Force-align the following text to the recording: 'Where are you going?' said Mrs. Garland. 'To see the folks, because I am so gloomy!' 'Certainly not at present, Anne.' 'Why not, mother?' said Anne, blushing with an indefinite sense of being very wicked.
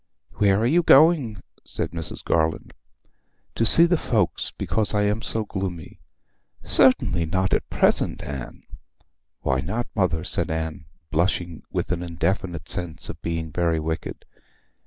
'Where 0.37 0.59
are 0.59 0.65
you 0.65 0.81
going?' 0.81 1.43
said 1.63 1.91
Mrs. 1.91 2.23
Garland. 2.23 2.73
'To 3.53 3.65
see 3.67 3.85
the 3.85 3.99
folks, 3.99 4.49
because 4.49 4.95
I 4.95 5.03
am 5.03 5.21
so 5.21 5.45
gloomy!' 5.45 5.99
'Certainly 6.63 7.27
not 7.27 7.53
at 7.53 7.69
present, 7.69 8.23
Anne.' 8.23 8.63
'Why 9.41 9.59
not, 9.61 9.85
mother?' 9.93 10.23
said 10.23 10.49
Anne, 10.49 10.85
blushing 11.11 11.61
with 11.71 11.91
an 11.91 12.01
indefinite 12.01 12.67
sense 12.67 13.09
of 13.09 13.21
being 13.21 13.51
very 13.51 13.79
wicked. 13.79 14.25